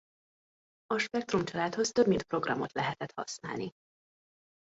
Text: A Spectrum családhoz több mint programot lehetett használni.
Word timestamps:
A 0.85 0.97
Spectrum 0.99 1.45
családhoz 1.45 1.91
több 1.91 2.07
mint 2.07 2.23
programot 2.23 2.71
lehetett 2.71 3.11
használni. 3.15 3.71